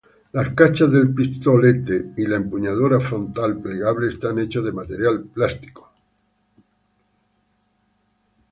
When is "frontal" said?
2.99-3.61